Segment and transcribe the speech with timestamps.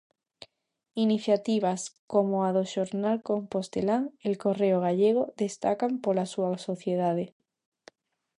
[1.05, 1.81] Iniciativas
[2.13, 7.25] como a do xornal compostelán "El Correo Gallego" destacan pola súa soidade.